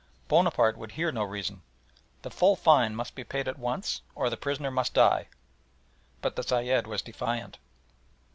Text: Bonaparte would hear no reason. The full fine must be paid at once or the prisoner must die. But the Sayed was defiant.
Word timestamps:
Bonaparte 0.27 0.77
would 0.77 0.93
hear 0.93 1.11
no 1.11 1.21
reason. 1.23 1.61
The 2.23 2.31
full 2.31 2.55
fine 2.55 2.95
must 2.95 3.13
be 3.13 3.23
paid 3.23 3.47
at 3.47 3.59
once 3.59 4.01
or 4.15 4.31
the 4.31 4.35
prisoner 4.35 4.71
must 4.71 4.95
die. 4.95 5.27
But 6.23 6.35
the 6.35 6.41
Sayed 6.41 6.87
was 6.87 7.03
defiant. 7.03 7.59